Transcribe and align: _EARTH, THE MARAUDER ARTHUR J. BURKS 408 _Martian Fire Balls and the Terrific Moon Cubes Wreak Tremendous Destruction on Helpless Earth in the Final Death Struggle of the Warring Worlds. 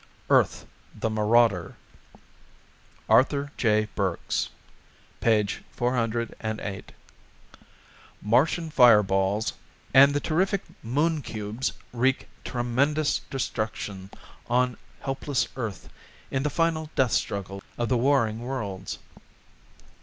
_EARTH, 0.31 0.65
THE 0.95 1.11
MARAUDER 1.11 1.75
ARTHUR 3.07 3.51
J. 3.55 3.87
BURKS 3.93 4.49
408 5.21 6.91
_Martian 8.25 8.73
Fire 8.73 9.03
Balls 9.03 9.53
and 9.93 10.15
the 10.15 10.19
Terrific 10.19 10.61
Moon 10.81 11.21
Cubes 11.21 11.73
Wreak 11.93 12.27
Tremendous 12.43 13.19
Destruction 13.29 14.09
on 14.49 14.75
Helpless 15.01 15.47
Earth 15.55 15.87
in 16.31 16.41
the 16.41 16.49
Final 16.49 16.89
Death 16.95 17.11
Struggle 17.11 17.61
of 17.77 17.87
the 17.87 17.95
Warring 17.97 18.39
Worlds. 18.39 18.97